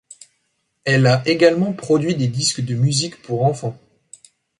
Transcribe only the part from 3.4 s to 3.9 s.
enfants.